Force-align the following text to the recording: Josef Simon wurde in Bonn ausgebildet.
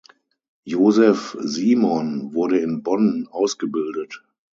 Josef 0.65 1.37
Simon 1.43 2.33
wurde 2.33 2.57
in 2.57 2.81
Bonn 2.81 3.27
ausgebildet. 3.29 4.23